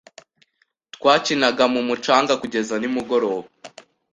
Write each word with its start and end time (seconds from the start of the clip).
twakinaga 0.95 1.63
mumucanga 1.73 2.33
kugeza 2.41 2.73
nimugoroba. 2.77 3.47